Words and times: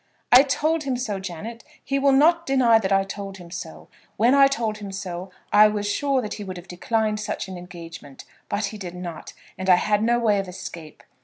"I 0.31 0.41
told 0.41 0.81
him 0.81 0.97
so, 0.97 1.19
Janet. 1.19 1.63
He 1.83 1.99
will 1.99 2.11
not 2.11 2.47
deny 2.47 2.79
that 2.79 2.91
I 2.91 3.03
told 3.03 3.37
him 3.37 3.51
so. 3.51 3.87
When 4.17 4.33
I 4.33 4.47
told 4.47 4.79
him 4.79 4.91
so, 4.91 5.29
I 5.53 5.67
was 5.67 5.85
sure 5.87 6.23
that 6.23 6.33
he 6.33 6.43
would 6.43 6.57
have 6.57 6.67
declined 6.67 7.19
such 7.19 7.47
an 7.47 7.55
engagement. 7.55 8.25
But 8.49 8.65
he 8.73 8.79
did 8.79 8.95
not, 8.95 9.33
and 9.59 9.69
I 9.69 9.75
had 9.75 10.01
no 10.01 10.17
way 10.17 10.39
of 10.39 10.47
escape. 10.47 11.03